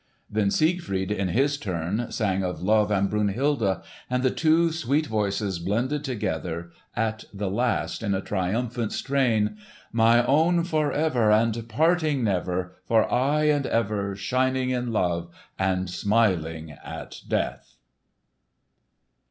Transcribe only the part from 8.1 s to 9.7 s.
a triumphant strain,